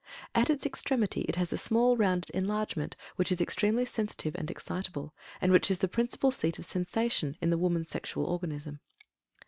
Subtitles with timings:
[0.33, 5.13] At its extremity it has a small rounded enlargement which is extremely sensitive and excitable,
[5.39, 8.79] and which is the principal seat of sensation in the woman's sexual organism.